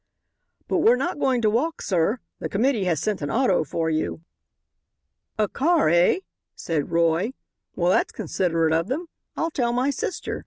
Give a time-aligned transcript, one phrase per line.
[0.67, 2.17] "But we're not going to walk, sir.
[2.39, 4.21] The committee has sent an auto for you."
[5.37, 6.21] "A car, eh?"
[6.55, 7.33] said Roy;
[7.75, 9.05] "well, that's considerate of them.
[9.37, 10.39] I'll tell my sister.